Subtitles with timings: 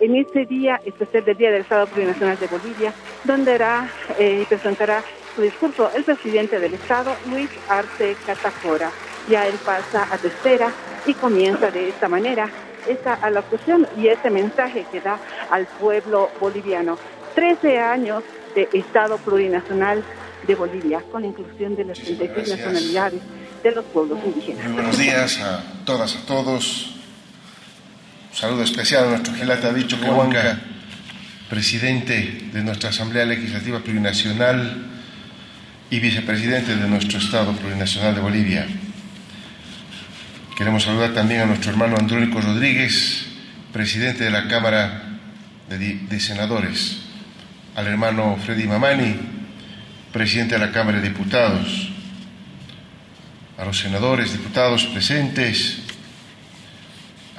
[0.00, 2.92] en este día especial del Día del Estado Plurinacional de Bolivia,
[3.24, 5.04] donde hará y presentará
[5.36, 8.90] su discurso el presidente del Estado, Luis Arce Catacora.
[9.28, 10.72] Ya él pasa a tercera
[11.06, 12.48] y comienza de esta manera
[12.88, 15.18] esta alocución y este mensaje que da
[15.50, 16.98] al pueblo boliviano.
[17.34, 18.24] Trece años
[18.54, 20.02] de Estado plurinacional
[20.46, 23.20] de Bolivia, con la inclusión de las 36 nacionalidades
[23.62, 24.64] de los pueblos indígenas.
[24.64, 26.99] Muy buenos días a todas, a todos.
[28.30, 30.56] Un saludo especial a nuestro Gelata Dicho Huanca,
[31.48, 34.86] presidente de nuestra Asamblea Legislativa Plurinacional
[35.90, 38.66] y vicepresidente de nuestro Estado Plurinacional de Bolivia.
[40.56, 43.26] Queremos saludar también a nuestro hermano Andrónico Rodríguez,
[43.72, 45.18] presidente de la Cámara
[45.68, 46.98] de, de, Senadores,
[47.74, 49.16] al hermano Freddy Mamani,
[50.12, 51.90] presidente de la Cámara de Diputados,
[53.58, 55.89] a los senadores, diputados presentes,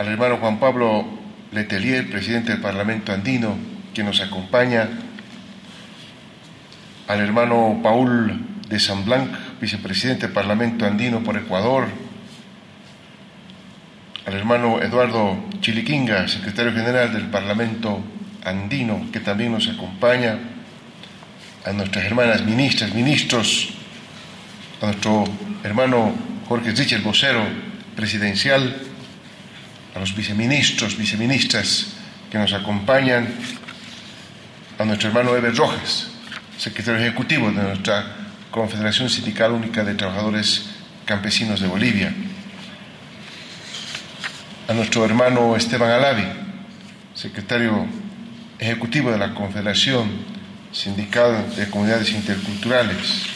[0.01, 1.05] al hermano Juan Pablo
[1.51, 3.55] Letelier, presidente del Parlamento Andino,
[3.93, 4.89] que nos acompaña,
[7.07, 9.29] al hermano Paul de San Blanc,
[9.61, 11.85] vicepresidente del Parlamento Andino por Ecuador,
[14.25, 18.01] al hermano Eduardo Chiliquinga, secretario general del Parlamento
[18.43, 20.39] Andino, que también nos acompaña,
[21.63, 23.75] a nuestras hermanas ministras, ministros,
[24.81, 25.25] a nuestro
[25.63, 26.11] hermano
[26.47, 27.43] Jorge Zich, el vocero
[27.95, 28.87] presidencial,
[29.95, 31.87] a los viceministros, viceministras
[32.31, 33.27] que nos acompañan,
[34.77, 36.07] a nuestro hermano Eber Rojas,
[36.57, 38.15] secretario ejecutivo de nuestra
[38.49, 40.69] Confederación Sindical Única de Trabajadores
[41.05, 42.13] Campesinos de Bolivia,
[44.67, 46.25] a nuestro hermano Esteban Alavi,
[47.13, 47.85] secretario
[48.57, 50.09] ejecutivo de la Confederación
[50.71, 53.30] Sindical de Comunidades Interculturales,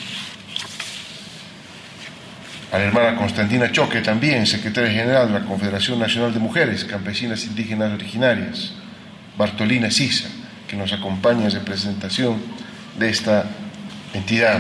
[2.76, 7.46] a la hermana Constantina Choque, también secretaria general de la Confederación Nacional de Mujeres Campesinas
[7.46, 8.74] Indígenas Originarias,
[9.38, 10.28] Bartolina Sisa,
[10.68, 12.36] que nos acompaña en representación
[13.00, 13.46] de esta
[14.14, 14.60] entidad,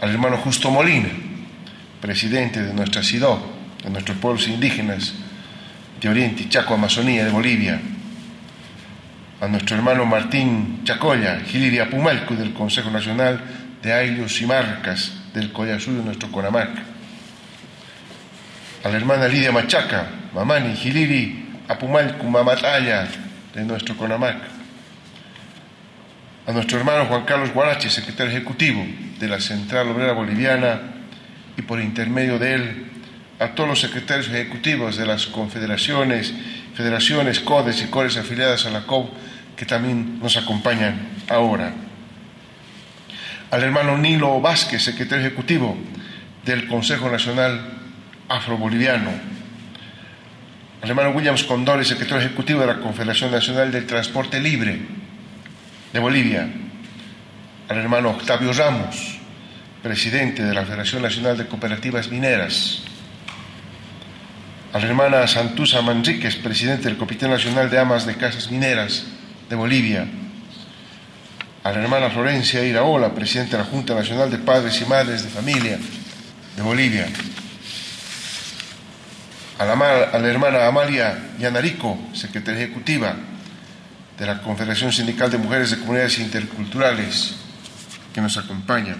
[0.00, 1.08] al hermano Justo Molina,
[2.00, 3.52] presidente de nuestra CIDO,
[3.82, 5.14] de nuestros pueblos indígenas,
[6.00, 7.80] de Oriente y Chaco, Amazonía de Bolivia,
[9.40, 13.40] a nuestro hermano Martín Chacoya, Giliria Pumalcu del Consejo Nacional
[13.82, 16.97] de Ailios y Marcas del Collazú de nuestro Conamac,
[18.84, 23.08] a la hermana Lidia Machaca, Mamani, Giliri, Apumalcu, Mamataya
[23.54, 24.36] de nuestro Conamac,
[26.46, 28.84] a nuestro hermano Juan Carlos Guarache, secretario ejecutivo
[29.18, 30.80] de la Central Obrera Boliviana,
[31.56, 32.86] y por intermedio de él
[33.40, 36.32] a todos los secretarios ejecutivos de las confederaciones,
[36.74, 39.10] federaciones, CODES y CORES afiliadas a la COB
[39.56, 41.72] que también nos acompañan ahora.
[43.50, 45.76] Al hermano Nilo Vázquez, secretario ejecutivo
[46.44, 47.77] del Consejo Nacional
[48.28, 49.10] Afroboliviano.
[50.82, 54.80] Al hermano Williams Condori, secretario ejecutivo de la Confederación Nacional del Transporte Libre
[55.92, 56.48] de Bolivia.
[57.68, 59.18] Al hermano Octavio Ramos,
[59.82, 62.84] presidente de la Federación Nacional de Cooperativas Mineras
[64.72, 69.06] a la hermana Santusa Manríquez, presidente del Comité Nacional de Amas de Casas Mineras
[69.48, 70.06] de Bolivia,
[71.64, 75.30] a la hermana Florencia Iraola, presidente de la Junta Nacional de Padres y Madres de
[75.30, 75.78] Familia
[76.56, 77.08] de Bolivia,
[79.58, 83.16] a la, hermana Amalia Yanarico, secretaria ejecutiva
[84.16, 87.34] de la Confederación Sindical de Mujeres de Comunidades Interculturales,
[88.14, 88.96] que nos acompaña,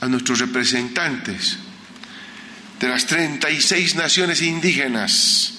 [0.00, 1.58] a nuestros representantes
[2.80, 5.52] de las 36 naciones indígenas.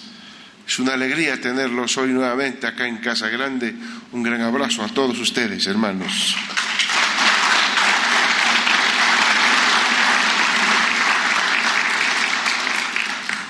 [0.67, 3.73] Es una alegría tenerlos hoy nuevamente acá en Casa Grande.
[4.11, 6.35] Un gran abrazo a todos ustedes, hermanos.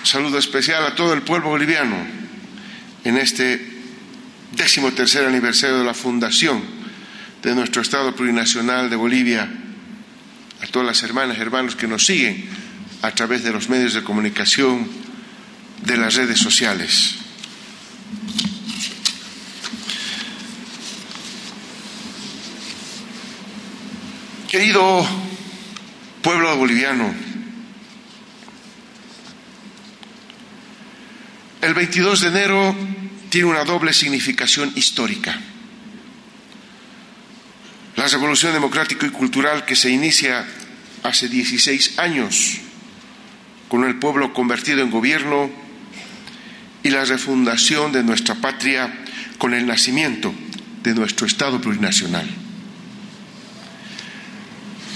[0.07, 1.97] Saludo especial a todo el pueblo boliviano
[3.03, 3.59] en este
[4.53, 6.63] décimo tercer aniversario de la fundación
[7.44, 9.50] de nuestro Estado Plurinacional de Bolivia,
[10.62, 12.47] a todas las hermanas y hermanos que nos siguen
[13.01, 14.88] a través de los medios de comunicación,
[15.84, 17.16] de las redes sociales.
[24.47, 25.05] Querido
[26.22, 27.14] pueblo boliviano,
[31.61, 32.75] el 22 de enero
[33.29, 35.39] tiene una doble significación histórica.
[37.95, 40.45] La revolución democrática y cultural que se inicia
[41.03, 42.57] hace 16 años
[43.69, 45.49] con el pueblo convertido en gobierno
[46.83, 48.93] y la refundación de nuestra patria
[49.37, 50.33] con el nacimiento
[50.83, 52.27] de nuestro Estado plurinacional.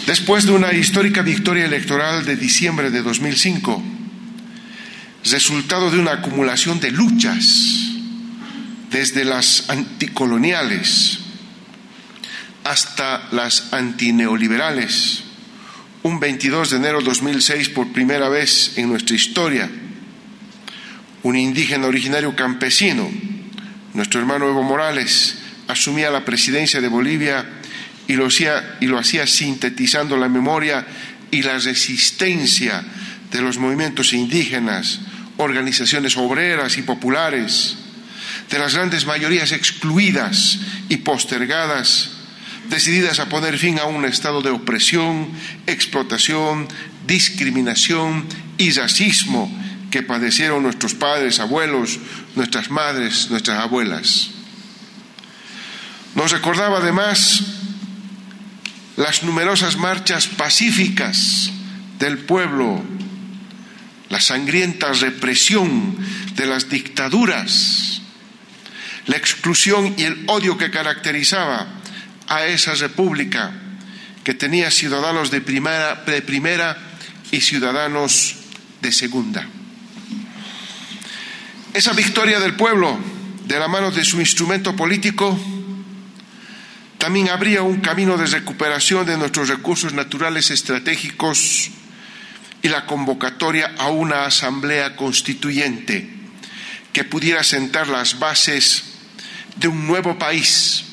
[0.05, 3.83] Después de una histórica victoria electoral de diciembre de 2005,
[5.31, 7.45] resultado de una acumulación de luchas
[8.89, 11.19] desde las anticoloniales
[12.63, 15.23] hasta las antineoliberales.
[16.03, 19.69] Un 22 de enero de 2006, por primera vez en nuestra historia,
[21.23, 23.09] un indígena originario campesino,
[23.93, 25.37] nuestro hermano Evo Morales,
[25.67, 27.45] asumía la presidencia de Bolivia
[28.07, 30.85] y lo hacía, y lo hacía sintetizando la memoria
[31.29, 32.83] y la resistencia
[33.31, 34.99] de los movimientos indígenas,
[35.41, 37.75] organizaciones obreras y populares,
[38.49, 40.59] de las grandes mayorías excluidas
[40.89, 42.11] y postergadas,
[42.69, 45.29] decididas a poner fin a un estado de opresión,
[45.67, 46.67] explotación,
[47.07, 48.25] discriminación
[48.57, 49.51] y racismo
[49.89, 51.99] que padecieron nuestros padres, abuelos,
[52.35, 54.29] nuestras madres, nuestras abuelas.
[56.15, 57.43] Nos recordaba además
[58.97, 61.51] las numerosas marchas pacíficas
[61.99, 62.83] del pueblo,
[64.11, 65.95] la sangrienta represión
[66.35, 68.01] de las dictaduras,
[69.07, 71.65] la exclusión y el odio que caracterizaba
[72.27, 73.51] a esa república
[74.23, 76.75] que tenía ciudadanos de primera, de
[77.31, 78.35] y ciudadanos
[78.81, 79.47] de segunda.
[81.73, 82.99] Esa victoria del pueblo
[83.45, 85.39] de la mano de su instrumento político
[86.97, 91.71] también habría un camino de recuperación de nuestros recursos naturales estratégicos
[92.61, 96.09] y la convocatoria a una asamblea constituyente
[96.93, 98.83] que pudiera sentar las bases
[99.55, 100.83] de un nuevo país,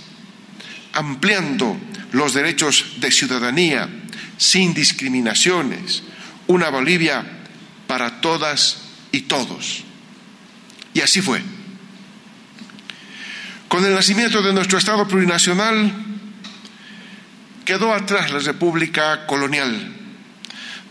[0.93, 1.77] ampliando
[2.13, 3.89] los derechos de ciudadanía
[4.37, 6.03] sin discriminaciones,
[6.47, 7.25] una Bolivia
[7.87, 8.79] para todas
[9.13, 9.85] y todos.
[10.95, 11.43] Y así fue.
[13.69, 15.93] Con el nacimiento de nuestro Estado plurinacional
[17.65, 19.98] quedó atrás la República colonial,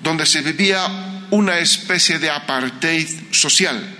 [0.02, 3.96] donde se vivía una especie de apartheid social.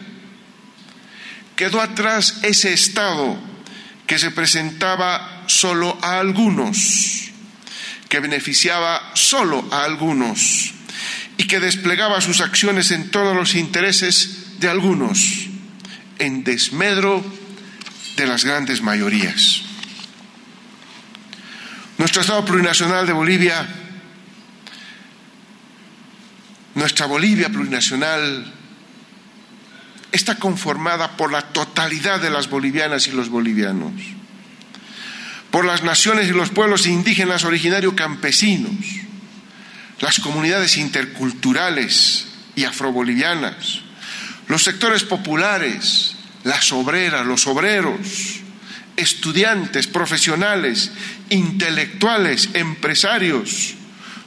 [1.56, 3.38] Quedó atrás ese Estado
[4.06, 7.32] que se presentaba solo a algunos,
[8.10, 10.74] que beneficiaba solo a algunos
[11.38, 15.48] y que desplegaba sus acciones en todos los intereses de algunos,
[16.20, 17.24] en desmedro
[18.16, 19.62] de las grandes mayorías.
[21.98, 23.68] Nuestro Estado plurinacional de Bolivia,
[26.78, 28.54] nuestra Bolivia plurinacional,
[30.12, 33.94] está conformada por la totalidad de las bolivianas y los bolivianos,
[35.50, 38.76] por las naciones y los pueblos indígenas originarios campesinos,
[40.02, 43.82] las comunidades interculturales y afrobolivianas,
[44.48, 47.98] los sectores populares, las obreras, los obreros,
[48.98, 50.92] estudiantes, profesionales,
[51.32, 53.74] intelectuales, empresarios,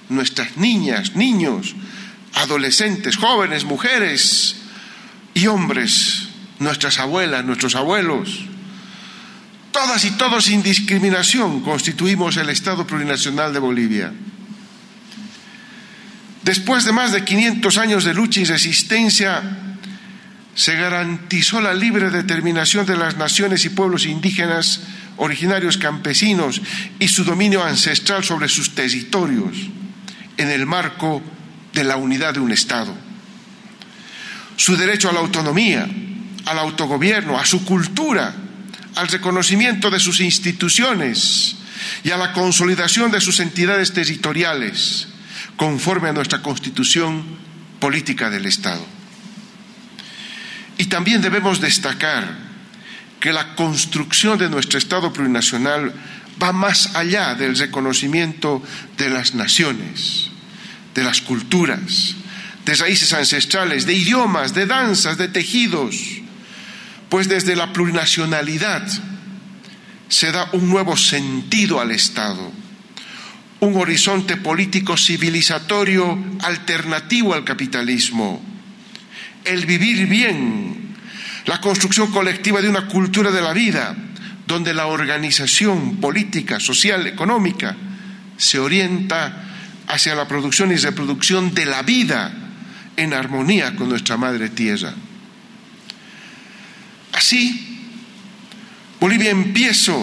[0.08, 1.76] nuestras niñas, niños,
[2.34, 4.56] adolescentes, jóvenes, mujeres
[5.34, 6.28] y hombres,
[6.58, 8.44] nuestras abuelas, nuestros abuelos.
[9.72, 14.12] Todas y todos sin discriminación constituimos el Estado plurinacional de Bolivia.
[16.42, 19.42] Después de más de 500 años de lucha y resistencia,
[20.54, 24.80] se garantizó la libre determinación de las naciones y pueblos indígenas
[25.16, 26.60] originarios campesinos
[26.98, 29.54] y su dominio ancestral sobre sus territorios
[30.36, 31.39] en el marco de
[31.74, 32.94] la unidad de un Estado.
[34.56, 35.88] Su derecho a la autonomía,
[36.46, 38.34] al autogobierno, a su cultura,
[38.96, 41.56] al reconocimiento de sus instituciones
[42.02, 45.08] y a la consolidación de sus entidades territoriales,
[45.56, 47.24] conforme a nuestra constitución
[47.78, 48.84] política del Estado.
[50.78, 52.50] Y también debemos destacar
[53.20, 55.92] que la construcción de nuestro Estado plurinacional
[56.42, 58.62] va más allá del reconocimiento
[58.96, 60.29] de las naciones,
[60.94, 62.14] de las culturas,
[62.64, 65.96] de raíces ancestrales, de idiomas, de danzas, de tejidos,
[67.08, 68.86] pues desde la plurinacionalidad
[70.08, 72.52] se da un nuevo sentido al Estado,
[73.60, 78.42] un horizonte político civilizatorio alternativo al capitalismo,
[79.44, 80.96] el vivir bien,
[81.46, 83.96] la construcción colectiva de una cultura de la vida,
[84.46, 87.76] donde la organización política, social, económica
[88.36, 89.49] se orienta
[89.90, 92.32] hacia la producción y reproducción de la vida
[92.96, 94.94] en armonía con nuestra madre tierra.
[97.12, 97.88] Así,
[99.00, 99.94] Bolivia empieza,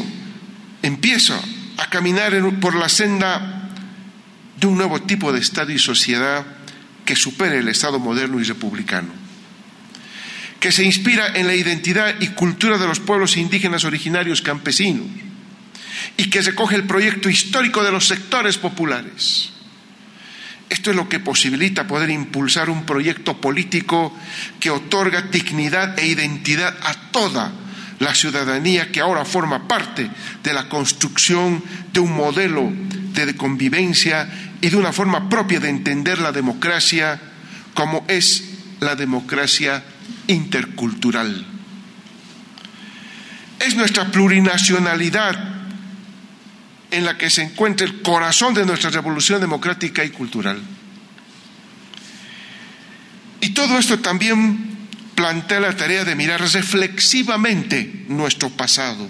[0.82, 1.40] empieza
[1.78, 3.70] a caminar por la senda
[4.60, 6.46] de un nuevo tipo de Estado y sociedad
[7.06, 9.28] que supere el Estado moderno y republicano
[10.60, 15.06] que se inspira en la identidad y cultura de los pueblos indígenas originarios campesinos
[16.18, 19.52] y que recoge el proyecto histórico de los sectores populares.
[20.88, 24.18] Esto es lo que posibilita poder impulsar un proyecto político
[24.58, 27.52] que otorga dignidad e identidad a toda
[28.00, 30.10] la ciudadanía que ahora forma parte
[30.42, 34.30] de la construcción de un modelo de convivencia
[34.62, 37.20] y de una forma propia de entender la democracia
[37.74, 38.46] como es
[38.80, 39.84] la democracia
[40.28, 41.46] intercultural.
[43.60, 45.38] Es nuestra plurinacionalidad
[46.92, 50.77] en la que se encuentra el corazón de nuestra revolución democrática y cultural.
[53.42, 54.78] Y todo esto también
[55.16, 59.08] plantea la tarea de mirar reflexivamente nuestro pasado,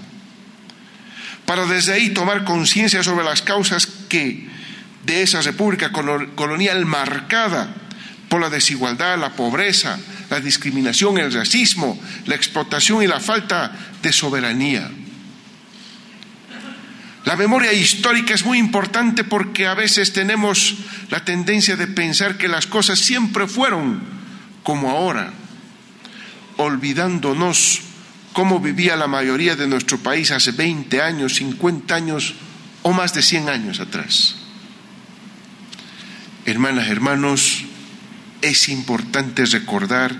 [1.45, 4.47] para desde ahí tomar conciencia sobre las causas que
[5.05, 7.73] de esa república colonial marcada
[8.29, 9.97] por la desigualdad, la pobreza,
[10.29, 14.89] la discriminación, el racismo, la explotación y la falta de soberanía.
[17.27, 20.75] La memoria histórica es muy importante porque a veces tenemos
[21.09, 23.99] la tendencia de pensar que las cosas siempre fueron
[24.63, 25.33] como ahora,
[26.55, 27.81] olvidándonos
[28.31, 32.33] cómo vivía la mayoría de nuestro país hace 20 años, 50 años
[32.83, 34.35] o más de 100 años atrás.
[36.45, 37.65] Hermanas, hermanos,
[38.41, 40.15] es importante recordar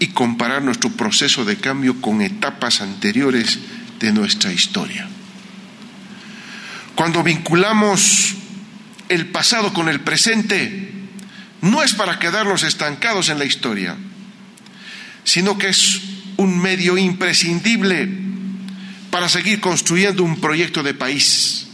[0.00, 3.60] y comparar nuestro proceso de cambio con etapas anteriores
[4.00, 5.08] de nuestra historia.
[6.96, 8.34] Cuando vinculamos
[9.10, 10.92] el pasado con el presente,
[11.60, 13.96] no es para quedarnos estancados en la historia,
[15.22, 16.00] sino que es
[16.38, 18.08] un medio imprescindible
[19.10, 21.68] para seguir construyendo un proyecto de país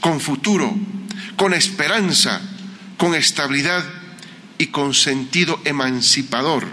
[0.00, 0.74] con futuro,
[1.36, 2.40] con esperanza,
[2.96, 3.84] con estabilidad
[4.56, 6.66] y con sentido emancipador,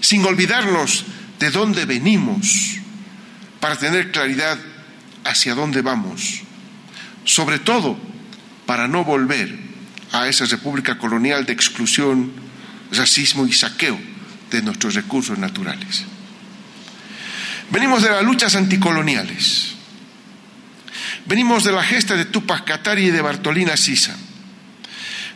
[0.00, 1.04] sin olvidarnos
[1.38, 2.78] de dónde venimos,
[3.60, 4.58] para tener claridad
[5.24, 6.47] hacia dónde vamos,
[7.28, 7.98] sobre todo
[8.66, 9.54] para no volver
[10.12, 12.32] a esa república colonial de exclusión,
[12.92, 13.98] racismo y saqueo
[14.50, 16.04] de nuestros recursos naturales.
[17.70, 19.74] Venimos de las luchas anticoloniales,
[21.26, 24.16] venimos de la gesta de Tupac Katari y de Bartolina Sisa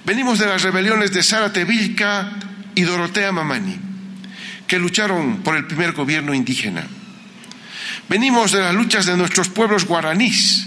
[0.04, 2.32] Venimos de las rebeliones de Zárate Vilca
[2.74, 3.78] y Dorotea Mamani,
[4.66, 6.84] que lucharon por el primer gobierno indígena.
[8.08, 10.66] Venimos de las luchas de nuestros pueblos guaraníes,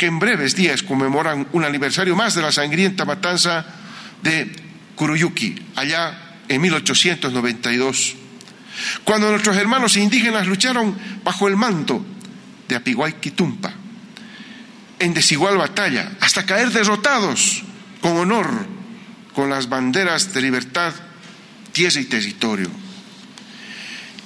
[0.00, 3.66] que en breves días conmemoran un aniversario más de la sangrienta matanza
[4.22, 4.50] de
[4.96, 8.16] Kuruyuki, allá en 1892,
[9.04, 12.02] cuando nuestros hermanos indígenas lucharon bajo el manto
[12.66, 13.74] de Apiguay Quitumpa,
[14.98, 17.62] en desigual batalla, hasta caer derrotados
[18.00, 18.48] con honor,
[19.34, 20.94] con las banderas de libertad,
[21.72, 22.70] tierra y territorio.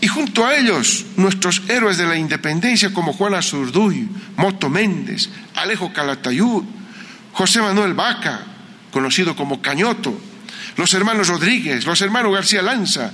[0.04, 4.06] Y junto a ellos, nuestros héroes de la independencia como Juana Zurduy,
[4.36, 6.62] Moto Méndez, Alejo Calatayud,
[7.32, 8.44] José Manuel Vaca,
[8.90, 10.14] conocido como Cañoto,
[10.76, 13.12] los hermanos Rodríguez, los hermanos García Lanza,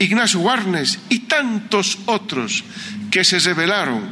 [0.00, 2.64] Ignacio Warnes y tantos otros
[3.08, 4.10] que se rebelaron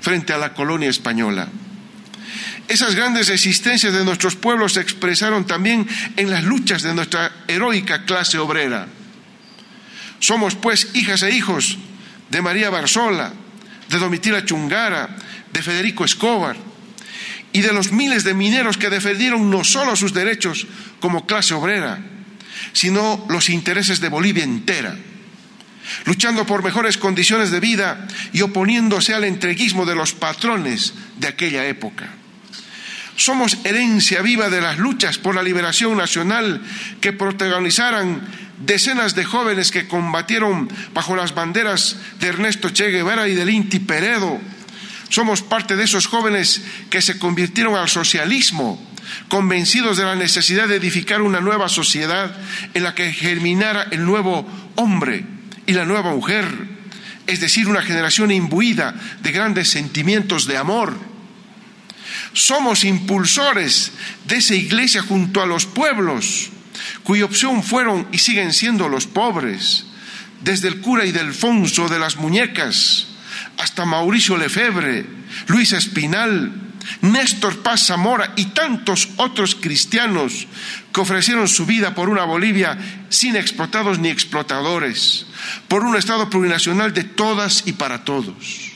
[0.00, 1.46] frente a la colonia española.
[2.66, 8.04] Esas grandes resistencias de nuestros pueblos se expresaron también en las luchas de nuestra heroica
[8.04, 8.97] clase obrera.
[10.20, 11.78] Somos pues hijas e hijos
[12.30, 13.32] de María Barzola,
[13.88, 15.16] de Domitila Chungara,
[15.52, 16.56] de Federico Escobar
[17.52, 20.66] y de los miles de mineros que defendieron no solo sus derechos
[21.00, 21.98] como clase obrera,
[22.72, 24.94] sino los intereses de Bolivia entera,
[26.04, 31.66] luchando por mejores condiciones de vida y oponiéndose al entreguismo de los patrones de aquella
[31.66, 32.10] época.
[33.16, 36.62] Somos herencia viva de las luchas por la liberación nacional
[37.00, 43.34] que protagonizaran decenas de jóvenes que combatieron bajo las banderas de Ernesto Che Guevara y
[43.34, 44.40] del Inti Peredo.
[45.08, 48.80] Somos parte de esos jóvenes que se convirtieron al socialismo,
[49.28, 52.36] convencidos de la necesidad de edificar una nueva sociedad
[52.74, 54.46] en la que germinara el nuevo
[54.76, 55.24] hombre
[55.66, 56.44] y la nueva mujer,
[57.26, 61.08] es decir, una generación imbuida de grandes sentimientos de amor
[62.32, 63.92] somos impulsores
[64.26, 66.50] de esa iglesia junto a los pueblos,
[67.02, 69.86] cuya opción fueron y siguen siendo los pobres,
[70.42, 73.08] desde el cura y Delfonso de las muñecas
[73.58, 75.04] hasta Mauricio Lefebvre,
[75.48, 76.52] Luis Espinal,
[77.02, 80.46] Néstor Paz Zamora y tantos otros cristianos
[80.92, 85.26] que ofrecieron su vida por una Bolivia sin explotados ni explotadores,
[85.66, 88.72] por un Estado plurinacional de todas y para todos.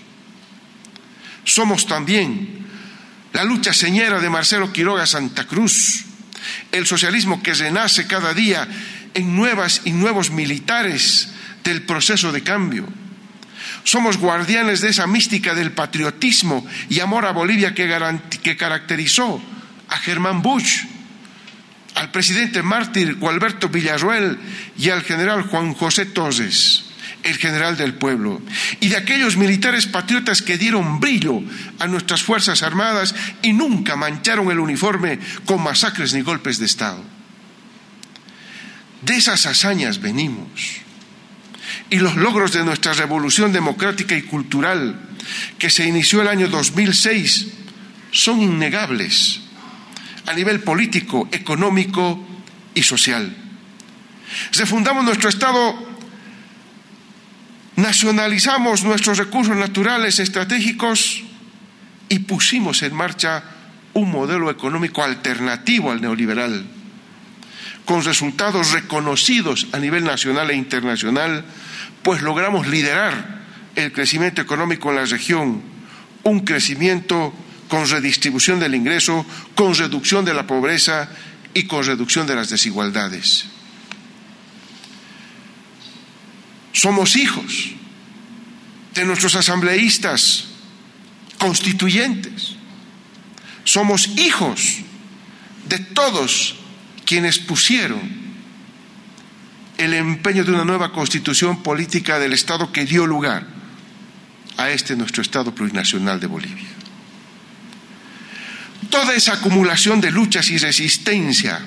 [1.44, 2.66] Somos también
[3.32, 6.04] la lucha señera de Marcelo Quiroga Santa Cruz,
[6.70, 8.68] el socialismo que renace cada día
[9.14, 11.28] en nuevas y nuevos militares
[11.64, 12.88] del proceso de cambio.
[13.84, 19.42] Somos guardianes de esa mística del patriotismo y amor a Bolivia que, caracterizó
[19.88, 20.84] a Germán Bush,
[21.94, 24.38] al presidente mártir Gualberto Villarruel
[24.78, 26.91] y al general Juan José Toses.
[27.22, 28.42] El general del pueblo,
[28.80, 31.40] y de aquellos militares patriotas que dieron brillo
[31.78, 37.02] a nuestras Fuerzas Armadas y nunca mancharon el uniforme con masacres ni golpes de Estado.
[39.02, 40.48] De esas hazañas venimos.
[41.90, 45.00] Y los logros de nuestra revolución democrática y cultural,
[45.58, 47.48] que se inició el año 2006,
[48.10, 49.40] son innegables
[50.26, 52.24] a nivel político, económico
[52.74, 53.36] y social.
[54.52, 55.91] Refundamos nuestro Estado,
[57.82, 61.24] nacionalizamos nuestros recursos naturales estratégicos
[62.08, 63.42] y pusimos en marcha
[63.94, 66.64] un modelo económico alternativo al neoliberal,
[67.84, 71.44] con resultados reconocidos a nivel nacional e internacional,
[72.02, 73.42] pues logramos liderar
[73.74, 75.62] el crecimiento económico en la región,
[76.22, 77.34] un crecimiento
[77.68, 81.08] con redistribución del ingreso, con reducción de la pobreza
[81.52, 83.46] y con reducción de las desigualdades.
[86.72, 87.72] Somos hijos
[88.94, 90.46] de nuestros asambleístas
[91.38, 92.56] constituyentes.
[93.64, 94.78] Somos hijos
[95.68, 96.56] de todos
[97.04, 98.00] quienes pusieron
[99.78, 103.46] el empeño de una nueva constitución política del Estado que dio lugar
[104.56, 106.68] a este nuestro Estado plurinacional de Bolivia.
[108.90, 111.60] Toda esa acumulación de luchas y resistencia,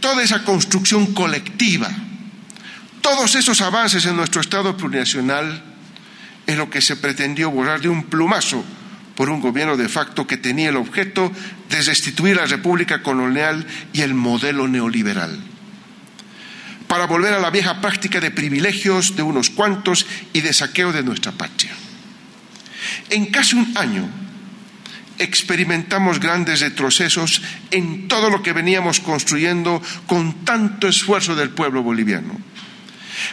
[0.00, 1.90] toda esa construcción colectiva,
[3.02, 5.62] todos esos avances en nuestro Estado plurinacional
[6.46, 8.64] es lo que se pretendió borrar de un plumazo
[9.16, 11.30] por un gobierno de facto que tenía el objeto
[11.68, 15.38] de restituir la República colonial y el modelo neoliberal,
[16.86, 21.02] para volver a la vieja práctica de privilegios de unos cuantos y de saqueo de
[21.02, 21.72] nuestra patria.
[23.10, 24.08] En casi un año
[25.18, 32.51] experimentamos grandes retrocesos en todo lo que veníamos construyendo con tanto esfuerzo del pueblo boliviano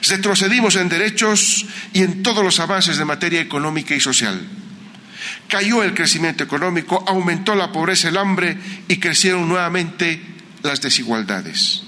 [0.07, 4.39] Retrocedimos en derechos y en todos los avances de materia económica y social.
[5.47, 10.21] Cayó el crecimiento económico, aumentó la pobreza, el hambre y crecieron nuevamente
[10.63, 11.83] las desigualdades.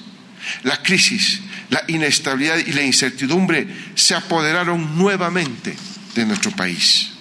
[0.64, 5.76] La crisis, la inestabilidad y la incertidumbre se apoderaron nuevamente
[6.16, 7.12] de nuestro país.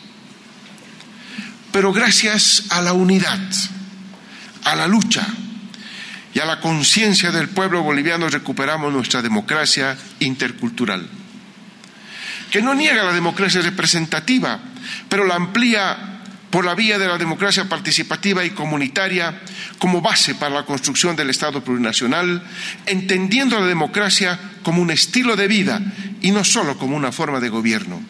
[1.73, 3.41] Pero gracias a la unidad,
[4.65, 5.27] a la lucha,
[6.33, 11.09] y a la conciencia del pueblo boliviano recuperamos nuestra democracia intercultural,
[12.51, 14.61] que no niega la democracia representativa,
[15.09, 16.11] pero la amplía
[16.51, 19.41] por la vía de la democracia participativa y comunitaria
[19.79, 22.43] como base para la construcción del Estado plurinacional,
[22.87, 25.81] entendiendo la democracia como un estilo de vida
[26.21, 28.03] y no solo como una forma de gobierno.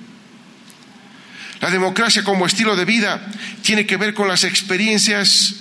[1.61, 3.21] La democracia como estilo de vida
[3.63, 5.57] tiene que ver con las experiencias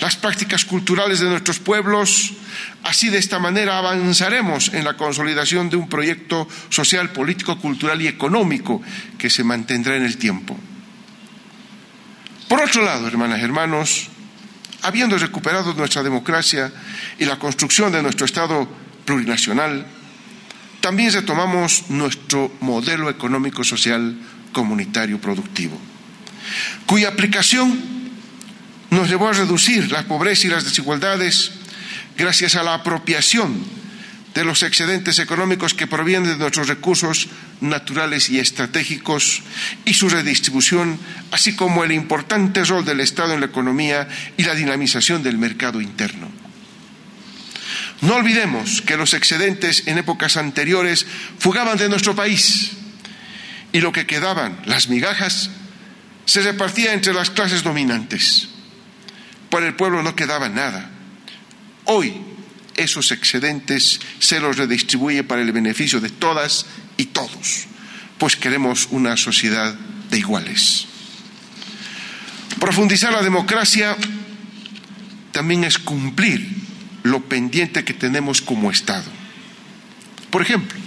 [0.00, 2.32] las prácticas culturales de nuestros pueblos.
[2.84, 8.06] Así de esta manera avanzaremos en la consolidación de un proyecto social, político, cultural y
[8.06, 8.80] económico
[9.18, 10.56] que se mantendrá en el tiempo.
[12.48, 14.08] Por otro lado, hermanas y hermanos,
[14.82, 16.72] habiendo recuperado nuestra democracia
[17.18, 18.68] y la construcción de nuestro Estado
[19.04, 19.86] plurinacional,
[20.80, 24.16] también retomamos nuestro modelo económico, social,
[24.52, 25.78] comunitario, productivo,
[26.86, 27.97] cuya aplicación
[28.90, 31.52] nos llevó a reducir la pobreza y las desigualdades
[32.16, 33.64] gracias a la apropiación
[34.34, 37.28] de los excedentes económicos que provienen de nuestros recursos
[37.60, 39.42] naturales y estratégicos
[39.84, 40.98] y su redistribución,
[41.32, 45.80] así como el importante rol del Estado en la economía y la dinamización del mercado
[45.80, 46.30] interno.
[48.00, 51.04] No olvidemos que los excedentes en épocas anteriores
[51.38, 52.72] fugaban de nuestro país
[53.72, 55.50] y lo que quedaban, las migajas,
[56.24, 58.48] se repartía entre las clases dominantes.
[59.50, 60.90] Para el pueblo no quedaba nada.
[61.84, 62.14] Hoy
[62.76, 67.66] esos excedentes se los redistribuye para el beneficio de todas y todos,
[68.18, 69.74] pues queremos una sociedad
[70.10, 70.86] de iguales.
[72.60, 73.96] Profundizar la democracia
[75.32, 76.48] también es cumplir
[77.02, 79.10] lo pendiente que tenemos como Estado.
[80.30, 80.78] Por ejemplo,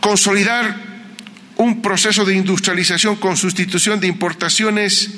[0.00, 0.76] consolidar
[1.56, 5.10] un proceso de industrialización con sustitución de importaciones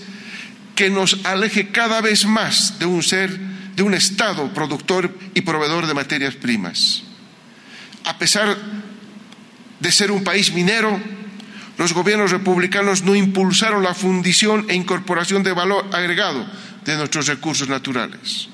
[0.78, 3.36] que nos aleje cada vez más de un ser,
[3.74, 7.02] de un Estado productor y proveedor de materias primas.
[8.04, 8.56] A pesar
[9.80, 10.94] de ser un país minero,
[11.78, 16.46] los gobiernos republicanos no impulsaron la fundición e incorporación de valor agregado
[16.84, 18.46] de nuestros recursos naturales.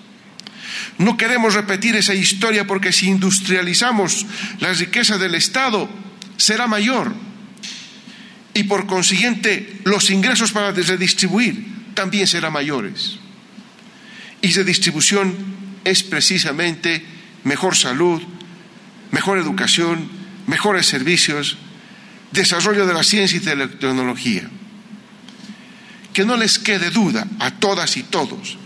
[0.96, 4.24] No queremos repetir esa historia porque si industrializamos
[4.60, 5.90] la riqueza del Estado
[6.38, 7.12] será mayor
[8.54, 13.18] y por consiguiente los ingresos para redistribuir también serán mayores.
[14.40, 15.34] Y de distribución
[15.84, 17.04] es precisamente
[17.44, 18.20] mejor salud,
[19.10, 20.08] mejor educación,
[20.46, 21.56] mejores servicios,
[22.32, 24.48] desarrollo de la ciencia y de la tecnología.
[26.12, 28.58] Que no les quede duda a todas y todos,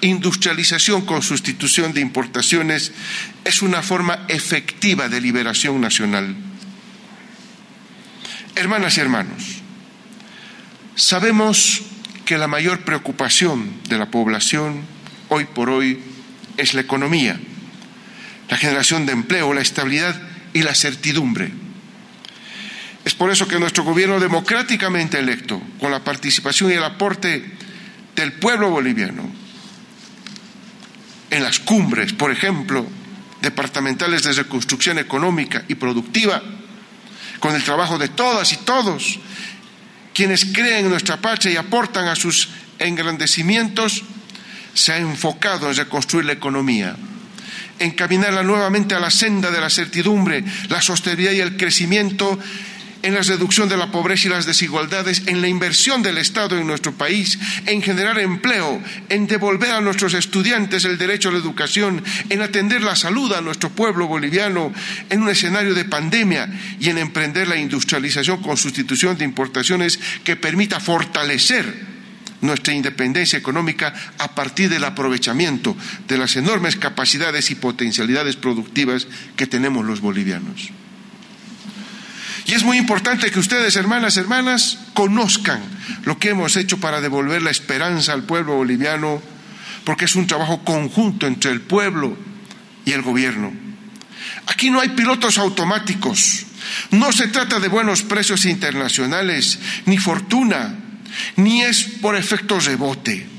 [0.00, 2.92] industrialización con sustitución de importaciones
[3.44, 6.36] es una forma efectiva de liberación nacional.
[8.54, 9.42] Hermanas y hermanos,
[10.94, 11.82] sabemos
[12.28, 14.82] que la mayor preocupación de la población
[15.30, 15.98] hoy por hoy
[16.58, 17.40] es la economía,
[18.50, 20.14] la generación de empleo, la estabilidad
[20.52, 21.50] y la certidumbre.
[23.02, 27.50] Es por eso que nuestro gobierno democráticamente electo, con la participación y el aporte
[28.14, 29.22] del pueblo boliviano,
[31.30, 32.86] en las cumbres, por ejemplo,
[33.40, 36.42] departamentales de reconstrucción económica y productiva,
[37.40, 39.18] con el trabajo de todas y todos,
[40.14, 44.02] quienes creen en nuestra patria y aportan a sus engrandecimientos,
[44.74, 46.96] se ha enfocado en reconstruir la economía,
[47.78, 52.38] encaminarla nuevamente a la senda de la certidumbre, la sostenibilidad y el crecimiento
[53.02, 56.66] en la reducción de la pobreza y las desigualdades, en la inversión del Estado en
[56.66, 62.02] nuestro país, en generar empleo, en devolver a nuestros estudiantes el derecho a la educación,
[62.28, 64.72] en atender la salud a nuestro pueblo boliviano
[65.10, 66.48] en un escenario de pandemia
[66.80, 71.98] y en emprender la industrialización con sustitución de importaciones que permita fortalecer
[72.40, 79.06] nuestra independencia económica a partir del aprovechamiento de las enormes capacidades y potencialidades productivas
[79.36, 80.70] que tenemos los bolivianos.
[82.48, 85.60] Y es muy importante que ustedes, hermanas, hermanas, conozcan
[86.04, 89.20] lo que hemos hecho para devolver la esperanza al pueblo boliviano,
[89.84, 92.16] porque es un trabajo conjunto entre el pueblo
[92.86, 93.52] y el gobierno.
[94.46, 96.46] Aquí no hay pilotos automáticos,
[96.90, 100.74] no se trata de buenos precios internacionales, ni fortuna,
[101.36, 103.37] ni es por efecto rebote.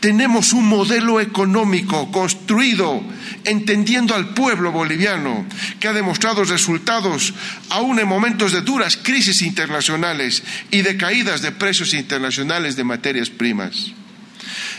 [0.00, 3.02] Tenemos un modelo económico construido
[3.44, 5.46] entendiendo al pueblo boliviano,
[5.80, 7.34] que ha demostrado resultados
[7.70, 13.30] aún en momentos de duras crisis internacionales y de caídas de precios internacionales de materias
[13.30, 13.92] primas.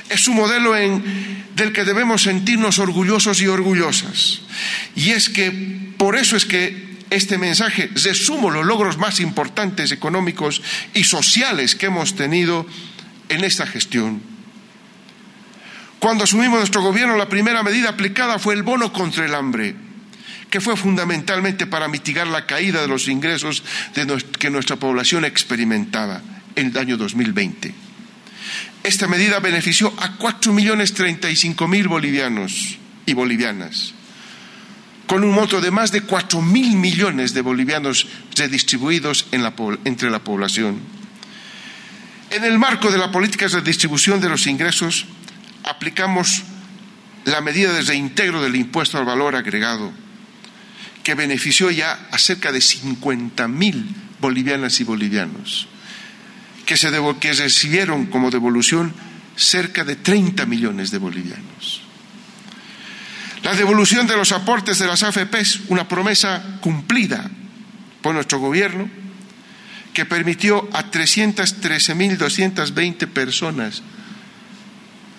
[0.10, 4.42] Es un modelo del que debemos sentirnos orgullosos y orgullosas.
[4.96, 5.52] Y es que
[5.98, 10.62] por eso es que este mensaje resumo los logros más importantes económicos
[10.94, 12.68] y sociales que hemos tenido
[13.30, 14.35] en esta gestión
[16.06, 19.74] cuando asumimos nuestro gobierno, la primera medida aplicada fue el bono contra el hambre,
[20.52, 23.64] que fue fundamentalmente para mitigar la caída de los ingresos
[24.38, 26.22] que nuestra población experimentaba
[26.56, 27.74] en el año 2020.
[28.84, 33.96] Esta medida benefició a 4.035.000 bolivianos y bolivianas,
[35.08, 40.82] con un monto de más de 4.000 millones de bolivianos redistribuidos entre la población.
[42.30, 45.08] En el marco de la política de redistribución de los ingresos,
[45.66, 46.44] aplicamos
[47.26, 49.92] la medida de reintegro del impuesto al valor agregado,
[51.04, 53.86] que benefició ya a cerca de 50.000
[54.20, 55.68] bolivianas y bolivianos,
[56.66, 58.94] que, se que recibieron como devolución
[59.36, 61.82] cerca de 30 millones de bolivianos.
[63.44, 67.30] La devolución de los aportes de las AFPs, una promesa cumplida
[68.02, 68.90] por nuestro gobierno,
[69.94, 73.84] que permitió a 313.220 personas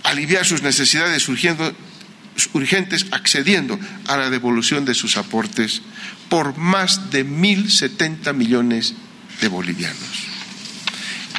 [0.06, 5.82] aliviar sus necesidades urgentes accediendo a la devolución de sus aportes
[6.28, 8.94] por más de 1.070 millones
[9.40, 10.26] de bolivianos.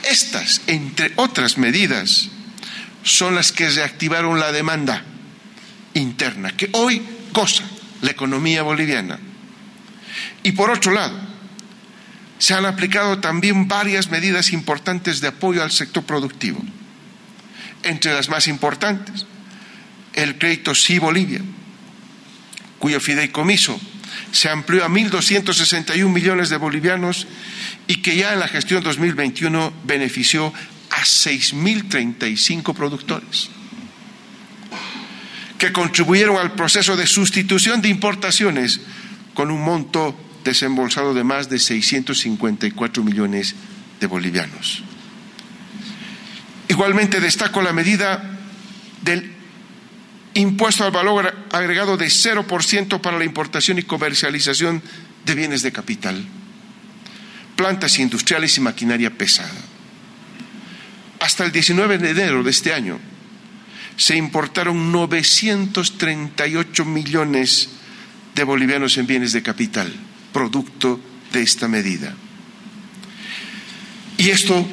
[0.10, 2.30] Estas, entre otras medidas,
[3.04, 5.04] son las que reactivaron la demanda
[5.94, 7.02] interna, que hoy
[7.34, 7.64] goza
[8.02, 9.18] la economía boliviana.
[10.44, 11.18] Y por otro lado,
[12.38, 16.62] se han aplicado también varias medidas importantes de apoyo al sector productivo
[17.84, 19.26] entre las más importantes,
[20.14, 21.42] el crédito Sí Bolivia,
[22.80, 23.80] cuyo fideicomiso
[24.32, 27.28] se amplió a 1.261 millones de bolivianos
[27.88, 30.54] y que ya en la gestión 2021 benefició
[30.90, 33.50] a 6.035 productores
[35.58, 38.82] que contribuyeron al proceso de sustitución de importaciones
[39.34, 43.56] con un monto desembolsado de más de 654 millones
[44.00, 44.84] de bolivianos.
[46.68, 48.22] Igualmente destaco la medida
[49.02, 49.32] del
[50.34, 54.82] impuesto al valor agregado de 0% para la importación y comercialización
[55.26, 56.24] de bienes de capital,
[57.56, 59.50] plantas industriales y maquinaria pesada.
[61.20, 63.00] Hasta el 19 de enero de este año
[63.96, 67.70] se importaron 938 millones
[68.36, 69.92] de bolivianos en bienes de capital,
[70.32, 71.00] producto
[71.34, 72.14] de esta medida.
[74.18, 74.68] Y esto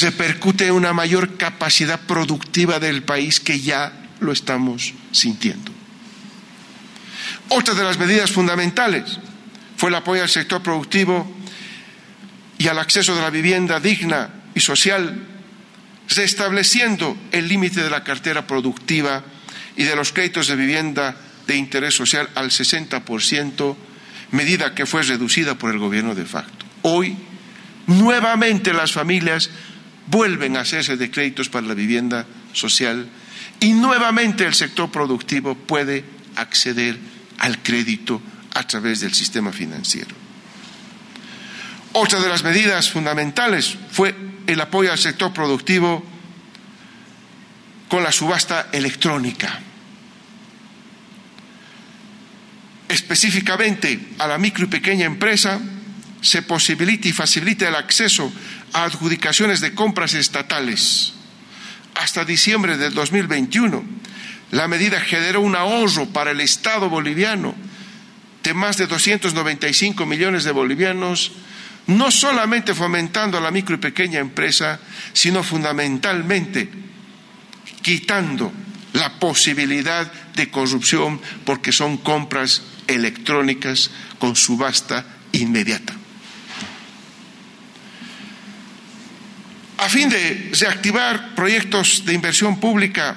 [0.00, 5.72] repercute en una mayor capacidad productiva del país que ya lo estamos sintiendo.
[7.48, 9.18] Otra de las medidas fundamentales
[9.76, 11.30] fue el apoyo al sector productivo
[12.58, 15.26] y al acceso de la vivienda digna y social,
[16.08, 19.22] restableciendo el límite de la cartera productiva
[19.76, 23.76] y de los créditos de vivienda de interés social al 60%,
[24.32, 26.64] medida que fue reducida por el gobierno de facto.
[26.82, 27.16] Hoy,
[27.86, 29.50] nuevamente las familias
[30.06, 33.08] vuelven a hacerse de créditos para la vivienda social
[33.60, 36.04] y nuevamente el sector productivo puede
[36.36, 36.98] acceder
[37.38, 38.20] al crédito
[38.54, 40.14] a través del sistema financiero.
[41.92, 44.14] Otra de las medidas fundamentales fue
[44.46, 46.04] el apoyo al sector productivo
[47.88, 49.60] con la subasta electrónica.
[52.88, 55.60] Específicamente a la micro y pequeña empresa
[56.20, 58.32] se posibilita y facilita el acceso
[58.72, 61.12] adjudicaciones de compras estatales.
[61.94, 63.82] Hasta diciembre del 2021,
[64.50, 67.54] la medida generó un ahorro para el Estado boliviano
[68.42, 71.32] de más de 295 millones de bolivianos,
[71.88, 74.78] no solamente fomentando a la micro y pequeña empresa,
[75.12, 76.70] sino fundamentalmente
[77.82, 78.52] quitando
[78.92, 85.94] la posibilidad de corrupción porque son compras electrónicas con subasta inmediata.
[89.86, 93.14] A fin de reactivar proyectos de inversión pública,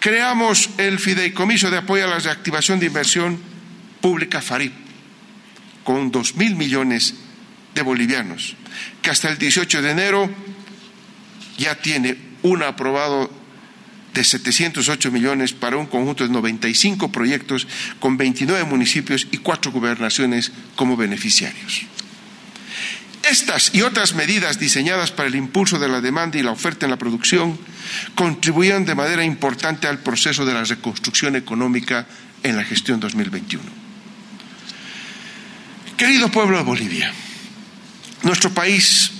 [0.00, 3.38] creamos el Fideicomiso de Apoyo a la Reactivación de Inversión
[4.00, 4.72] Pública FARIP,
[5.84, 7.14] con dos mil millones
[7.72, 8.56] de bolivianos,
[9.00, 10.28] que hasta el 18 de enero
[11.56, 13.30] ya tiene un aprobado
[14.14, 17.68] de 708 millones para un conjunto de 95 proyectos
[18.00, 21.86] con 29 municipios y cuatro gobernaciones como beneficiarios.
[23.22, 26.90] Estas y otras medidas diseñadas para el impulso de la demanda y la oferta en
[26.90, 27.58] la producción
[28.14, 32.06] contribuyeron de manera importante al proceso de la reconstrucción económica
[32.42, 33.62] en la gestión 2021.
[35.96, 37.12] Querido pueblo de Bolivia,
[38.22, 39.12] nuestro país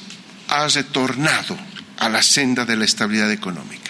[0.49, 1.57] ha retornado
[1.99, 3.83] a la senda de la estabilidad económica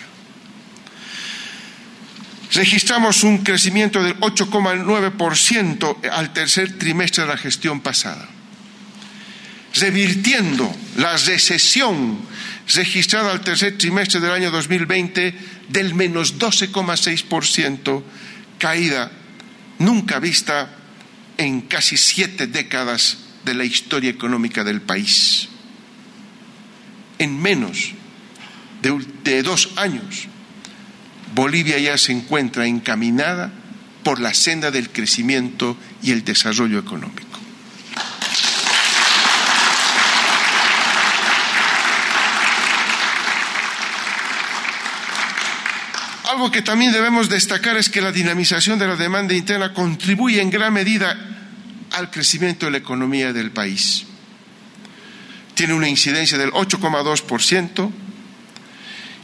[2.54, 8.28] registramos un crecimiento del 8,9% al tercer trimestre de la gestión pasada,
[9.82, 12.18] revirtiendo la recesión
[12.72, 15.34] registrada al tercer trimestre del año 2020
[15.68, 18.02] del menos 12,6%,
[18.58, 19.10] caída
[19.80, 20.70] nunca vista
[21.36, 25.48] en casi siete décadas de la historia económica del país.
[27.18, 27.92] En menos
[28.82, 30.28] de, de dos años
[31.34, 33.50] Bolivia ya se encuentra encaminada
[34.04, 37.31] por la senda del crecimiento y el desarrollo económico.
[46.32, 50.48] Algo que también debemos destacar es que la dinamización de la demanda interna contribuye en
[50.48, 51.14] gran medida
[51.90, 54.06] al crecimiento de la economía del país.
[55.52, 57.92] Tiene una incidencia del 8,2%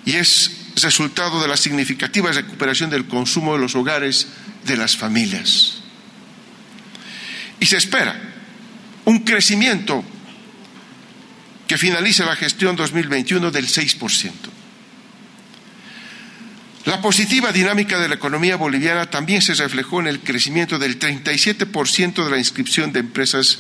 [0.05, 0.51] y es
[0.83, 4.29] resultado de la significativa recuperación del consumo de los hogares
[4.67, 5.79] de las familias.
[7.59, 8.21] Y se espera
[9.07, 10.05] un crecimiento
[11.67, 14.58] que finalice la gestión 2021 del 6%.
[16.89, 22.25] La positiva dinámica de la economía boliviana también se reflejó en el crecimiento del 37%
[22.25, 23.59] de la inscripción de empresas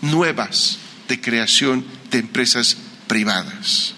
[0.00, 3.92] nuevas, de creación de empresas privadas.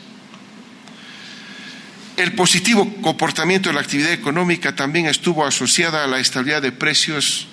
[2.17, 7.47] El positivo comportamiento de la actividad económica también estuvo asociada a la estabilidad de precios,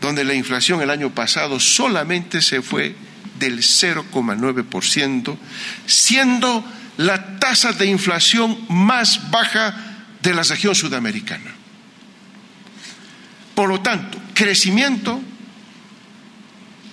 [0.00, 2.96] donde la inflación el año pasado solamente se fue
[3.38, 5.38] del 0,9%,
[5.86, 6.64] siendo
[6.96, 9.87] la tasa de inflación más baja
[10.28, 11.54] de la región sudamericana.
[13.54, 15.20] Por lo tanto, crecimiento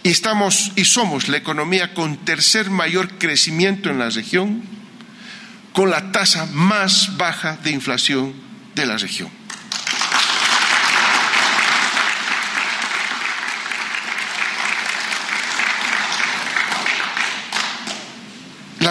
[0.04, 4.64] y estamos y somos la economía con tercer mayor crecimiento en la región
[5.74, 8.34] con la tasa más baja de inflación
[8.74, 9.30] de la región.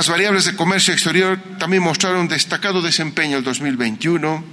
[0.05, 4.45] Las variables de comercio exterior también mostraron destacado desempeño el 2021.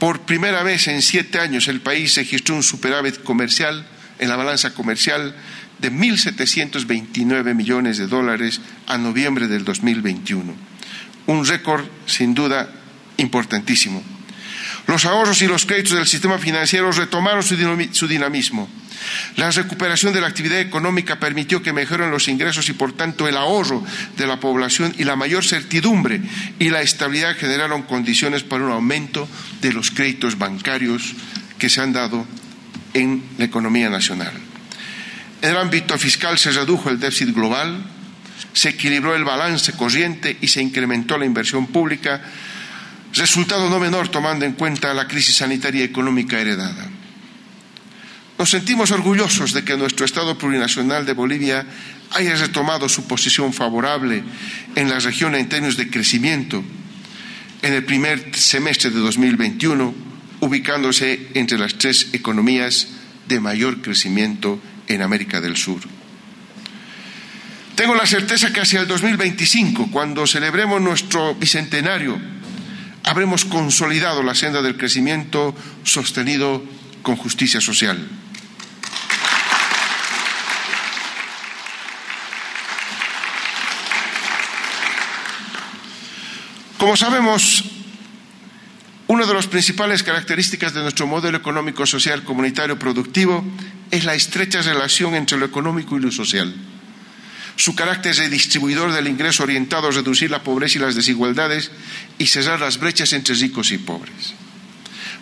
[0.00, 3.86] Por primera vez en siete años el país registró un superávit comercial
[4.18, 5.36] en la balanza comercial
[5.78, 10.52] de 1.729 millones de dólares a noviembre del 2021
[11.26, 12.68] un récord sin duda
[13.18, 14.02] importantísimo.
[14.86, 18.68] Los ahorros y los créditos del sistema financiero retomaron su dinamismo.
[19.36, 23.36] La recuperación de la actividad económica permitió que mejoren los ingresos y, por tanto, el
[23.36, 23.84] ahorro
[24.16, 26.20] de la población y la mayor certidumbre
[26.58, 29.28] y la estabilidad generaron condiciones para un aumento
[29.60, 31.14] de los créditos bancarios
[31.58, 32.26] que se han dado
[32.94, 34.32] en la economía nacional.
[35.40, 37.82] En el ámbito fiscal se redujo el déficit global,
[38.52, 42.22] se equilibró el balance corriente y se incrementó la inversión pública,
[43.14, 46.88] resultado no menor tomando en cuenta la crisis sanitaria y económica heredada.
[48.38, 51.66] Nos sentimos orgullosos de que nuestro Estado plurinacional de Bolivia
[52.10, 54.22] haya retomado su posición favorable
[54.74, 56.62] en la región en términos de crecimiento
[57.62, 59.94] en el primer semestre de 2021,
[60.40, 62.88] ubicándose entre las tres economías
[63.28, 65.80] de mayor crecimiento en América del Sur.
[67.76, 72.20] Tengo la certeza que hacia el 2025, cuando celebremos nuestro bicentenario,
[73.04, 76.62] habremos consolidado la senda del crecimiento sostenido
[77.02, 78.08] con justicia social.
[86.78, 87.64] Como sabemos,
[89.06, 93.44] una de las principales características de nuestro modelo económico, social, comunitario, productivo
[93.90, 96.52] es la estrecha relación entre lo económico y lo social.
[97.56, 101.70] Su carácter de distribuidor del ingreso orientado a reducir la pobreza y las desigualdades
[102.18, 104.34] y cerrar las brechas entre ricos y pobres.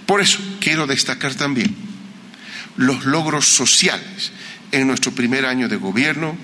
[0.06, 1.74] Por eso quiero destacar también
[2.76, 4.32] los logros sociales
[4.72, 6.36] en nuestro primer año de gobierno,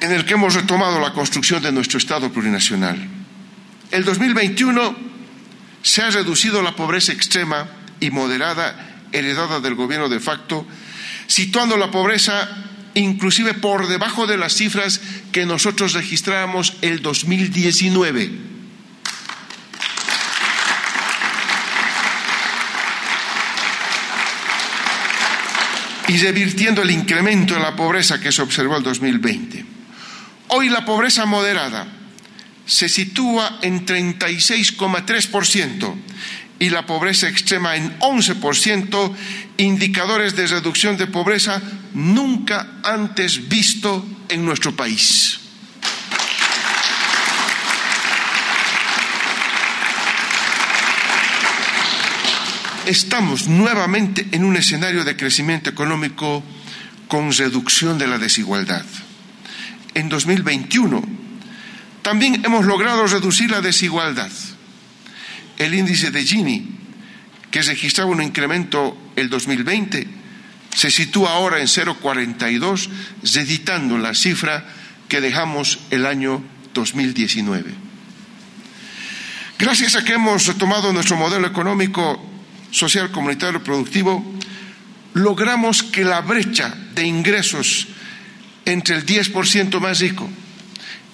[0.00, 3.24] en el que hemos retomado la construcción de nuestro Estado plurinacional
[3.94, 4.96] el 2021
[5.80, 7.68] se ha reducido la pobreza extrema
[8.00, 10.66] y moderada heredada del gobierno de facto,
[11.28, 12.48] situando la pobreza
[12.94, 15.00] inclusive por debajo de las cifras
[15.32, 18.54] que nosotros registramos el 2019.
[26.06, 29.64] y revirtiendo el incremento en la pobreza que se observó el 2020.
[30.48, 31.86] Hoy la pobreza moderada
[32.66, 35.94] se sitúa en 36,3%
[36.58, 39.14] y la pobreza extrema en 11%,
[39.56, 41.60] indicadores de reducción de pobreza
[41.94, 45.40] nunca antes visto en nuestro país.
[52.86, 56.44] Estamos nuevamente en un escenario de crecimiento económico
[57.08, 58.84] con reducción de la desigualdad.
[59.94, 61.02] En 2021,
[62.02, 64.30] también hemos logrado reducir la desigualdad.
[65.56, 66.73] El índice de Gini,
[67.54, 70.08] que registraba un incremento el 2020,
[70.74, 72.88] se sitúa ahora en 0,42,
[73.32, 74.66] reditando la cifra
[75.06, 76.42] que dejamos el año
[76.74, 77.72] 2019.
[79.56, 82.28] Gracias a que hemos retomado nuestro modelo económico,
[82.72, 84.34] social, comunitario productivo,
[85.12, 87.86] logramos que la brecha de ingresos
[88.64, 90.28] entre el 10% más rico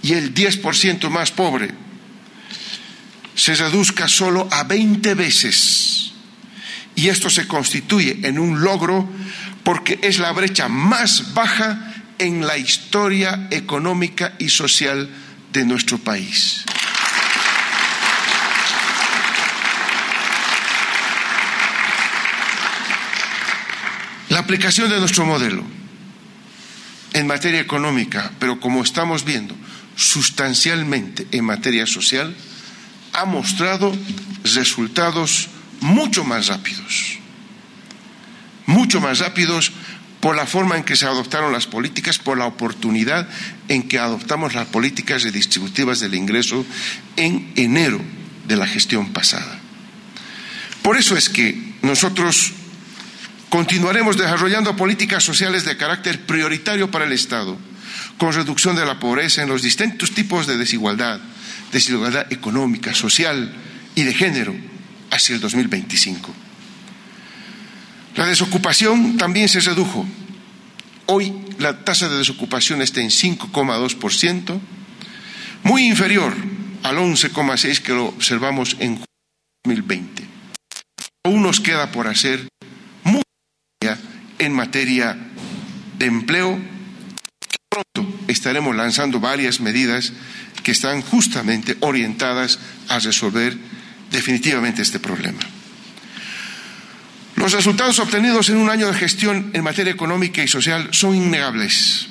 [0.02, 1.68] y el 10% más pobre
[3.34, 5.89] se reduzca solo a 20 veces.
[7.00, 9.08] Y esto se constituye en un logro
[9.64, 15.08] porque es la brecha más baja en la historia económica y social
[15.50, 16.62] de nuestro país.
[24.28, 25.64] La aplicación de nuestro modelo
[27.14, 29.56] en materia económica, pero como estamos viendo,
[29.96, 32.36] sustancialmente en materia social,
[33.14, 33.90] ha mostrado
[34.44, 35.48] resultados
[35.80, 37.18] mucho más rápidos,
[38.66, 39.72] mucho más rápidos
[40.20, 43.26] por la forma en que se adoptaron las políticas, por la oportunidad
[43.68, 46.64] en que adoptamos las políticas redistributivas del ingreso
[47.16, 48.00] en enero
[48.46, 49.58] de la gestión pasada.
[50.82, 52.52] Por eso es que nosotros
[53.48, 57.58] continuaremos desarrollando políticas sociales de carácter prioritario para el Estado
[58.18, 61.20] con reducción de la pobreza en los distintos tipos de desigualdad,
[61.72, 63.54] desigualdad económica, social
[63.94, 64.54] y de género
[65.10, 66.34] hacia el 2025.
[68.16, 70.06] La desocupación también se redujo.
[71.06, 74.60] Hoy la tasa de desocupación está en 5,2%,
[75.64, 76.34] muy inferior
[76.82, 79.02] al 11,6% que lo observamos en
[79.64, 80.26] 2020.
[81.24, 82.48] Aún nos queda por hacer
[83.04, 83.22] mucho
[84.38, 85.16] en materia
[85.98, 86.58] de empleo
[87.70, 90.12] Pronto estaremos lanzando varias medidas
[90.64, 92.58] que están justamente orientadas
[92.88, 93.56] a resolver
[94.10, 95.40] definitivamente este problema.
[97.36, 102.08] Los resultados obtenidos en un año de gestión en materia económica y social son innegables.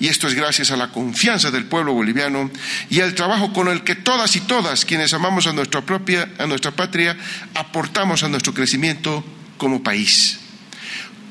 [0.00, 2.50] Y esto es gracias a la confianza del pueblo boliviano
[2.90, 6.46] y al trabajo con el que todas y todas quienes amamos a nuestra propia, a
[6.46, 7.16] nuestra patria,
[7.54, 9.24] aportamos a nuestro crecimiento
[9.58, 10.41] como país.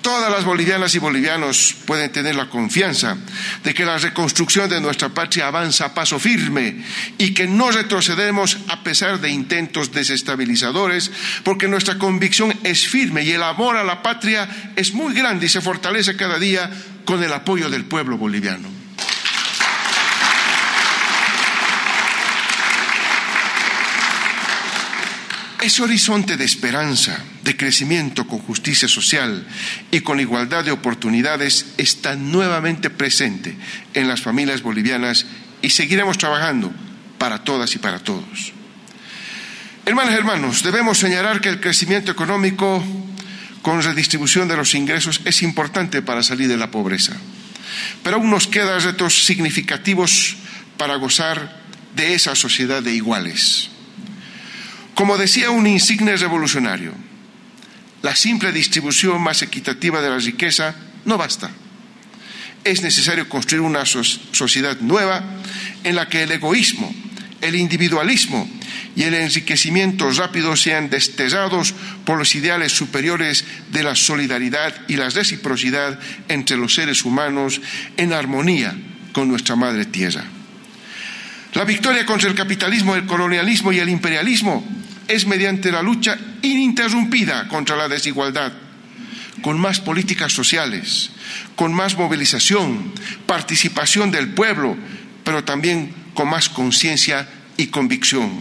[0.01, 3.17] Todas las bolivianas y bolivianos pueden tener la confianza
[3.63, 6.83] de que la reconstrucción de nuestra patria avanza a paso firme
[7.19, 11.11] y que no retrocedemos a pesar de intentos desestabilizadores,
[11.43, 15.49] porque nuestra convicción es firme y el amor a la patria es muy grande y
[15.49, 16.71] se fortalece cada día
[17.05, 18.80] con el apoyo del pueblo boliviano.
[25.61, 29.45] Ese horizonte de esperanza, de crecimiento con justicia social
[29.91, 33.55] y con igualdad de oportunidades está nuevamente presente
[33.93, 35.27] en las familias bolivianas
[35.61, 36.73] y seguiremos trabajando
[37.19, 38.53] para todas y para todos.
[39.85, 42.83] Hermanas y hermanos, debemos señalar que el crecimiento económico
[43.61, 47.13] con redistribución de los ingresos es importante para salir de la pobreza,
[48.01, 50.37] pero aún nos quedan retos significativos
[50.77, 51.61] para gozar
[51.95, 53.69] de esa sociedad de iguales.
[54.95, 56.93] Como decía un insigne revolucionario,
[58.01, 60.75] la simple distribución más equitativa de la riqueza
[61.05, 61.51] no basta.
[62.63, 65.23] Es necesario construir una sociedad nueva
[65.83, 66.93] en la que el egoísmo,
[67.41, 68.49] el individualismo
[68.95, 71.73] y el enriquecimiento rápido sean desterrados
[72.05, 77.61] por los ideales superiores de la solidaridad y la reciprocidad entre los seres humanos
[77.97, 78.75] en armonía
[79.13, 80.23] con nuestra madre tierra.
[81.53, 84.65] La victoria contra el capitalismo, el colonialismo y el imperialismo
[85.11, 88.53] es mediante la lucha ininterrumpida contra la desigualdad,
[89.41, 91.11] con más políticas sociales,
[91.55, 92.93] con más movilización,
[93.25, 94.77] participación del pueblo,
[95.23, 98.31] pero también con más conciencia y convicción.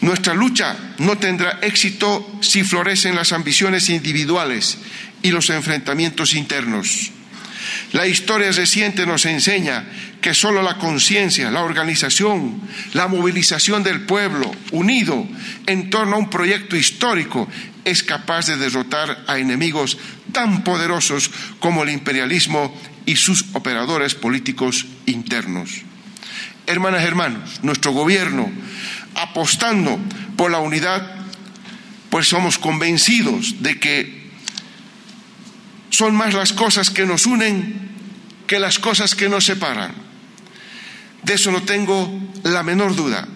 [0.00, 4.78] Nuestra lucha no tendrá éxito si florecen las ambiciones individuales
[5.22, 7.12] y los enfrentamientos internos.
[7.92, 9.84] La historia reciente nos enseña
[10.20, 12.60] que solo la conciencia, la organización,
[12.94, 15.26] la movilización del pueblo unido
[15.66, 17.48] en torno a un proyecto histórico
[17.84, 19.98] es capaz de derrotar a enemigos
[20.32, 21.30] tan poderosos
[21.60, 22.74] como el imperialismo
[23.06, 25.70] y sus operadores políticos internos.
[26.66, 28.50] Hermanas y hermanos, nuestro gobierno,
[29.14, 30.00] apostando
[30.36, 31.14] por la unidad,
[32.10, 34.15] pues somos convencidos de que
[35.90, 37.86] son más las cosas que nos unen
[38.46, 39.92] que las cosas que nos separan.
[41.22, 42.08] De eso no tengo
[42.44, 43.26] la menor duda.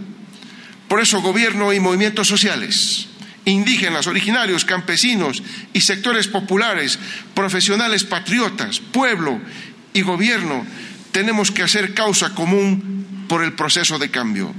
[0.89, 3.09] Por eso gobierno y movimientos sociales,
[3.45, 5.43] indígenas, originarios, campesinos
[5.73, 6.99] y sectores populares,
[7.35, 9.41] profesionales, patriotas, pueblo
[9.93, 10.65] y gobierno,
[11.13, 14.55] tenemos que hacer causa común por el proceso de cambio.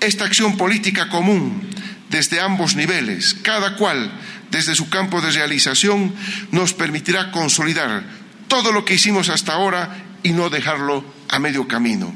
[0.00, 1.68] Esta acción política común
[2.10, 4.10] desde ambos niveles, cada cual
[4.50, 6.14] desde su campo de realización,
[6.50, 8.04] nos permitirá consolidar
[8.48, 12.14] todo lo que hicimos hasta ahora y no dejarlo a medio camino.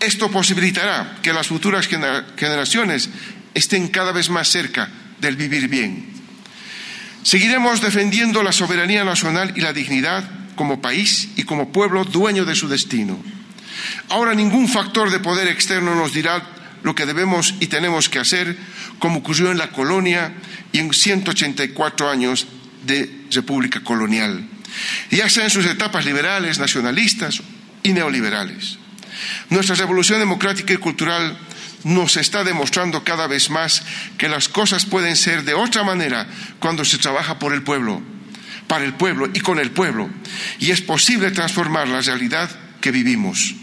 [0.00, 1.88] Esto posibilitará que las futuras
[2.36, 3.08] generaciones
[3.54, 4.88] estén cada vez más cerca
[5.20, 6.10] del vivir bien.
[7.22, 12.56] Seguiremos defendiendo la soberanía nacional y la dignidad como país y como pueblo dueño de
[12.56, 13.22] su destino.
[14.08, 16.42] Ahora ningún factor de poder externo nos dirá
[16.82, 18.56] lo que debemos y tenemos que hacer,
[18.98, 20.34] como ocurrió en la colonia
[20.72, 22.46] y en 184 años
[22.84, 24.48] de república colonial
[25.10, 27.42] ya sea en sus etapas liberales, nacionalistas
[27.82, 28.78] y neoliberales.
[29.50, 31.36] Nuestra revolución democrática y cultural
[31.84, 33.82] nos está demostrando cada vez más
[34.16, 36.26] que las cosas pueden ser de otra manera
[36.60, 38.00] cuando se trabaja por el pueblo,
[38.66, 40.08] para el pueblo y con el pueblo,
[40.58, 43.54] y es posible transformar la realidad que vivimos.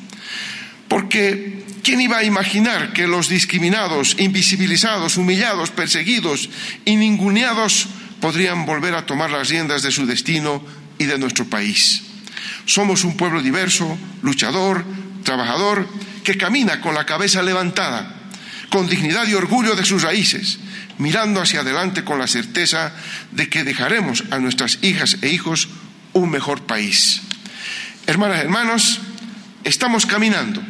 [0.88, 6.50] Porque ¿quién iba a imaginar que los discriminados, invisibilizados, humillados, perseguidos
[6.86, 7.88] y ninguneados
[8.20, 10.64] podrían volver a tomar las riendas de su destino
[10.98, 12.04] y de nuestro país.
[12.66, 14.86] Somos un pueblo diverso, luchador,
[15.24, 15.88] trabajador,
[16.24, 18.16] que camina con la cabeza levantada,
[18.70, 20.60] con dignidad y orgullo de sus raíces,
[20.98, 22.94] mirando hacia adelante con la certeza
[23.32, 25.70] de que dejaremos a nuestras hijas e hijos
[26.14, 27.22] un mejor país.
[28.06, 29.02] Hermanas hermanos,
[29.64, 30.62] estamos caminando.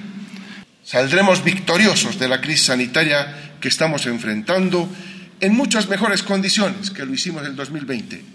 [0.90, 4.90] Saldremos victoriosos de la crisis sanitaria que estamos enfrentando
[5.40, 8.26] en muchas mejores condiciones que lo hicimos en el 2020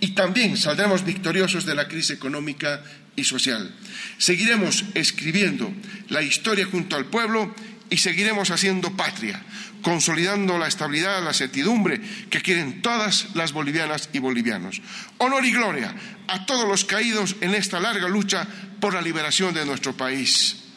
[0.00, 2.82] y también saldremos victoriosos de la crisis económica
[3.14, 3.72] y social.
[4.18, 5.72] Seguiremos escribiendo
[6.08, 7.54] la historia junto al pueblo
[7.90, 9.40] y seguiremos haciendo patria,
[9.80, 14.82] consolidando la estabilidad, la certidumbre que quieren todas las bolivianas y bolivianos.
[15.18, 15.94] Honor y gloria
[16.26, 18.48] a todos los caídos en esta larga lucha
[18.80, 20.69] por la liberación de nuestro país.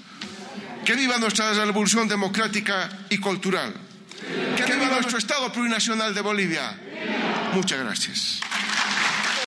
[0.86, 3.74] Que viva nuestra revolución democrática y cultural.
[4.56, 6.78] Que viva nuestro Estado plurinacional de Bolivia.
[7.54, 8.42] Muchas gracias.